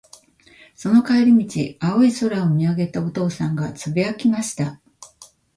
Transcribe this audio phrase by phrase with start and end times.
[0.73, 4.81] その帰り道、青い空を見上げたお父さんが、つぶやきました。